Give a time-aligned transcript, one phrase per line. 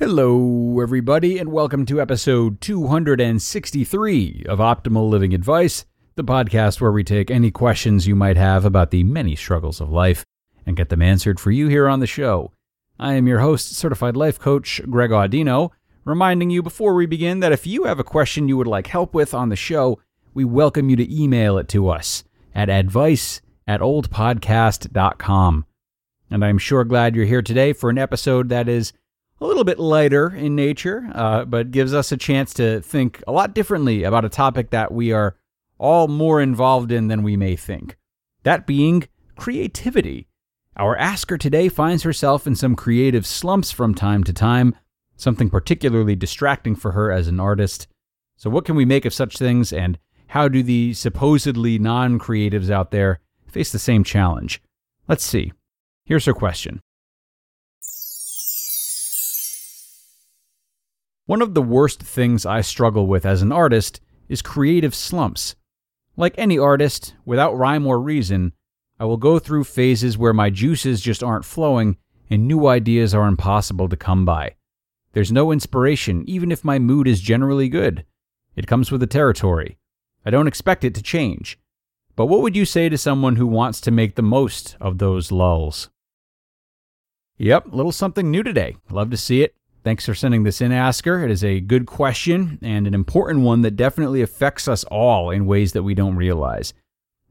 [0.00, 7.04] Hello, everybody, and welcome to episode 263 of Optimal Living Advice, the podcast where we
[7.04, 10.24] take any questions you might have about the many struggles of life
[10.64, 12.50] and get them answered for you here on the show.
[12.98, 15.68] I am your host, certified life coach Greg Audino,
[16.06, 19.12] reminding you before we begin that if you have a question you would like help
[19.12, 20.00] with on the show,
[20.32, 22.24] we welcome you to email it to us
[22.54, 25.66] at advice at oldpodcast.com.
[26.30, 28.94] And I'm sure glad you're here today for an episode that is
[29.40, 33.32] a little bit lighter in nature, uh, but gives us a chance to think a
[33.32, 35.36] lot differently about a topic that we are
[35.78, 37.96] all more involved in than we may think.
[38.42, 40.28] That being creativity.
[40.76, 44.76] Our asker today finds herself in some creative slumps from time to time,
[45.16, 47.88] something particularly distracting for her as an artist.
[48.36, 52.70] So, what can we make of such things, and how do the supposedly non creatives
[52.70, 54.62] out there face the same challenge?
[55.08, 55.52] Let's see.
[56.04, 56.80] Here's her question
[61.30, 65.54] One of the worst things I struggle with as an artist is creative slumps.
[66.16, 68.52] Like any artist, without rhyme or reason,
[68.98, 71.98] I will go through phases where my juices just aren't flowing
[72.30, 74.56] and new ideas are impossible to come by.
[75.12, 78.04] There's no inspiration, even if my mood is generally good.
[78.56, 79.78] It comes with the territory.
[80.26, 81.60] I don't expect it to change.
[82.16, 85.30] But what would you say to someone who wants to make the most of those
[85.30, 85.90] lulls?
[87.38, 88.78] Yep, little something new today.
[88.90, 89.54] Love to see it.
[89.82, 91.24] Thanks for sending this in, Asker.
[91.24, 95.46] It is a good question and an important one that definitely affects us all in
[95.46, 96.74] ways that we don't realize.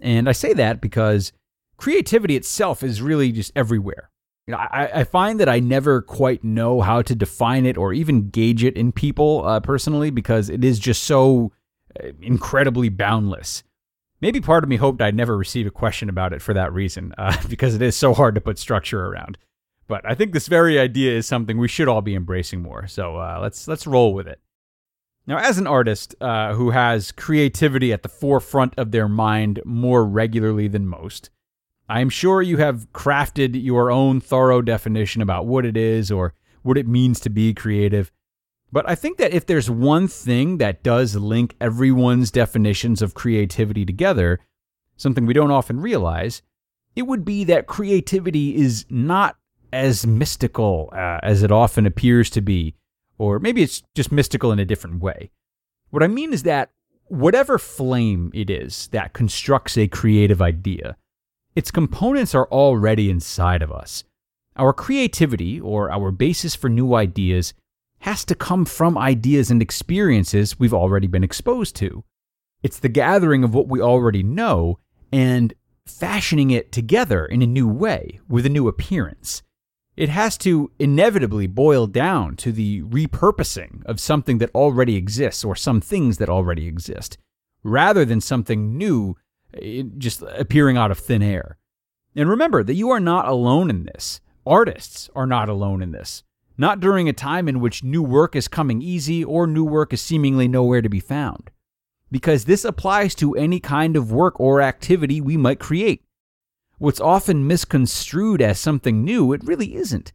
[0.00, 1.32] And I say that because
[1.76, 4.10] creativity itself is really just everywhere.
[4.46, 7.92] You know, I, I find that I never quite know how to define it or
[7.92, 11.52] even gauge it in people uh, personally because it is just so
[12.02, 13.62] uh, incredibly boundless.
[14.22, 17.14] Maybe part of me hoped I'd never receive a question about it for that reason,
[17.18, 19.36] uh, because it is so hard to put structure around.
[19.88, 22.86] But I think this very idea is something we should all be embracing more.
[22.86, 24.40] So uh, let's let's roll with it.
[25.26, 30.04] Now, as an artist uh, who has creativity at the forefront of their mind more
[30.04, 31.30] regularly than most,
[31.88, 36.34] I am sure you have crafted your own thorough definition about what it is or
[36.62, 38.12] what it means to be creative.
[38.70, 43.86] But I think that if there's one thing that does link everyone's definitions of creativity
[43.86, 44.40] together,
[44.96, 46.42] something we don't often realize,
[46.94, 49.37] it would be that creativity is not
[49.72, 52.74] as mystical uh, as it often appears to be,
[53.18, 55.30] or maybe it's just mystical in a different way.
[55.90, 56.70] What I mean is that
[57.06, 60.96] whatever flame it is that constructs a creative idea,
[61.56, 64.04] its components are already inside of us.
[64.56, 67.54] Our creativity, or our basis for new ideas,
[68.00, 72.04] has to come from ideas and experiences we've already been exposed to.
[72.62, 74.78] It's the gathering of what we already know
[75.12, 75.54] and
[75.86, 79.42] fashioning it together in a new way with a new appearance
[79.98, 85.56] it has to inevitably boil down to the repurposing of something that already exists or
[85.56, 87.18] some things that already exist,
[87.64, 89.16] rather than something new
[89.60, 91.58] eh, just appearing out of thin air.
[92.14, 94.20] And remember that you are not alone in this.
[94.46, 96.22] Artists are not alone in this.
[96.56, 100.00] Not during a time in which new work is coming easy or new work is
[100.00, 101.50] seemingly nowhere to be found.
[102.08, 106.04] Because this applies to any kind of work or activity we might create.
[106.78, 110.12] What's often misconstrued as something new, it really isn't.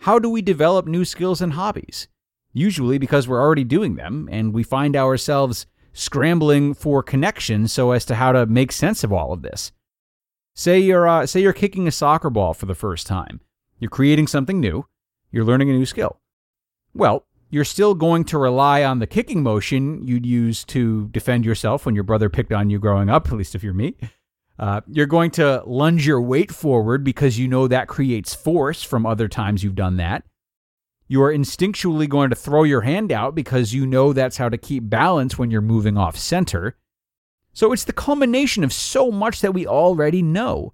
[0.00, 2.06] How do we develop new skills and hobbies?
[2.52, 8.04] Usually because we're already doing them and we find ourselves scrambling for connections so as
[8.04, 9.72] to how to make sense of all of this.
[10.54, 13.40] Say you're uh, say you're kicking a soccer ball for the first time.
[13.80, 14.86] You're creating something new.
[15.32, 16.20] You're learning a new skill.
[16.94, 21.84] Well, you're still going to rely on the kicking motion you'd use to defend yourself
[21.84, 23.96] when your brother picked on you growing up, at least if you're me.
[24.58, 29.04] Uh, you're going to lunge your weight forward because you know that creates force from
[29.04, 30.24] other times you've done that.
[31.08, 34.58] You are instinctually going to throw your hand out because you know that's how to
[34.58, 36.76] keep balance when you're moving off center.
[37.52, 40.72] So it's the culmination of so much that we already know.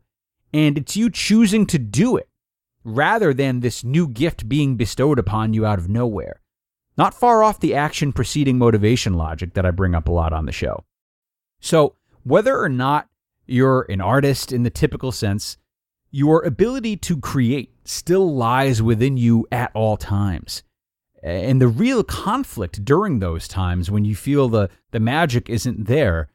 [0.54, 2.28] And it's you choosing to do it
[2.84, 6.40] rather than this new gift being bestowed upon you out of nowhere.
[6.96, 10.46] Not far off the action preceding motivation logic that I bring up a lot on
[10.46, 10.84] the show.
[11.60, 13.08] So, whether or not
[13.46, 15.56] you're an artist in the typical sense,
[16.10, 20.62] your ability to create still lies within you at all times.
[21.22, 26.28] And the real conflict during those times when you feel the, the magic isn't there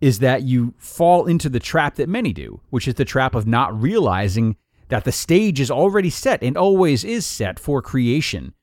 [0.00, 3.46] is that you fall into the trap that many do, which is the trap of
[3.46, 4.56] not realizing
[4.88, 8.54] that the stage is already set and always is set for creation.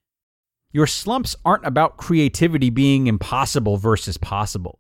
[0.74, 4.80] Your slumps aren't about creativity being impossible versus possible.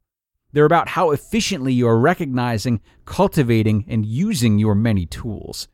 [0.53, 5.67] They're about how efficiently you are recognizing, cultivating, and using your many tools.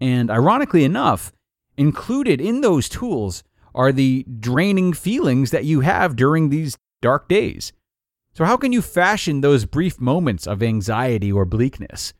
[0.00, 1.32] And ironically enough,
[1.76, 3.44] included in those tools
[3.74, 7.72] are the draining feelings that you have during these dark days.
[8.34, 12.12] So, how can you fashion those brief moments of anxiety or bleakness?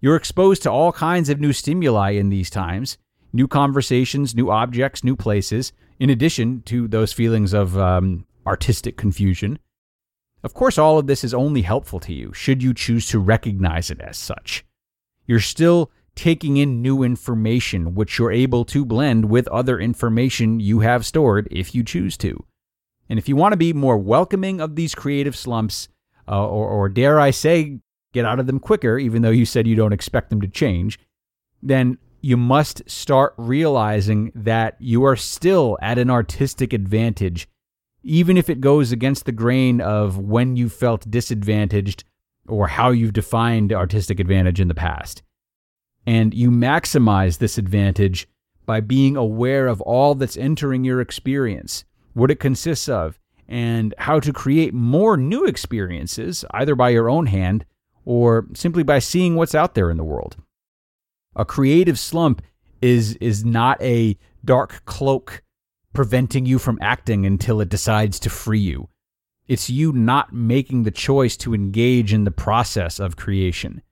[0.00, 2.98] You're exposed to all kinds of new stimuli in these times
[3.32, 9.58] new conversations, new objects, new places, in addition to those feelings of um, artistic confusion.
[10.44, 13.90] Of course, all of this is only helpful to you should you choose to recognize
[13.90, 14.64] it as such.
[15.26, 20.80] You're still taking in new information, which you're able to blend with other information you
[20.80, 22.44] have stored if you choose to.
[23.08, 25.88] And if you want to be more welcoming of these creative slumps,
[26.28, 27.80] uh, or, or dare I say,
[28.12, 30.98] get out of them quicker, even though you said you don't expect them to change,
[31.62, 37.48] then you must start realizing that you are still at an artistic advantage,
[38.04, 42.04] even if it goes against the grain of when you felt disadvantaged
[42.46, 45.22] or how you've defined artistic advantage in the past.
[46.06, 48.28] And you maximize this advantage
[48.66, 53.18] by being aware of all that's entering your experience, what it consists of,
[53.48, 57.64] and how to create more new experiences, either by your own hand
[58.04, 60.36] or simply by seeing what's out there in the world.
[61.36, 62.42] A creative slump
[62.82, 65.42] is is not a dark cloak
[65.94, 68.88] preventing you from acting until it decides to free you.
[69.46, 73.82] It's you not making the choice to engage in the process of creation.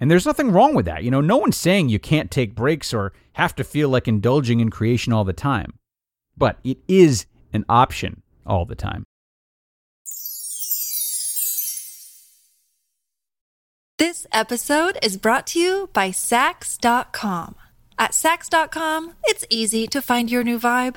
[0.00, 1.04] And there's nothing wrong with that.
[1.04, 4.60] You know, no one's saying you can't take breaks or have to feel like indulging
[4.60, 5.74] in creation all the time.
[6.36, 9.04] But it is an option all the time.
[13.96, 17.54] This episode is brought to you by Saks.com.
[17.96, 20.96] At Saks.com, it's easy to find your new vibe.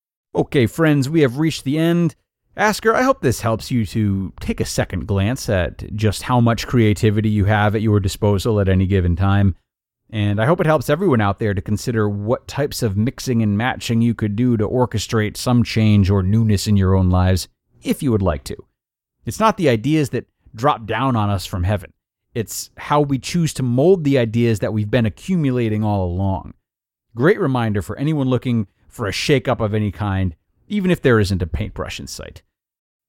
[0.33, 2.15] Okay, friends, we have reached the end.
[2.55, 6.67] Asker, I hope this helps you to take a second glance at just how much
[6.67, 9.55] creativity you have at your disposal at any given time.
[10.09, 13.57] And I hope it helps everyone out there to consider what types of mixing and
[13.57, 17.49] matching you could do to orchestrate some change or newness in your own lives,
[17.81, 18.57] if you would like to.
[19.25, 21.93] It's not the ideas that drop down on us from heaven,
[22.33, 26.53] it's how we choose to mold the ideas that we've been accumulating all along.
[27.15, 30.35] Great reminder for anyone looking for a shakeup of any kind,
[30.67, 32.43] even if there isn't a paintbrush in sight.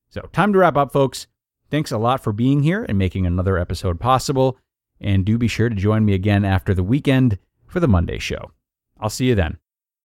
[0.08, 1.26] So, time to wrap up, folks.
[1.70, 4.58] Thanks a lot for being here and making another episode possible.
[5.00, 8.52] And do be sure to join me again after the weekend for the Monday show.
[9.00, 9.58] I'll see you then.